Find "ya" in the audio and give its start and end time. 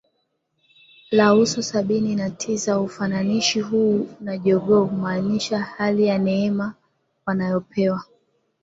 6.07-6.17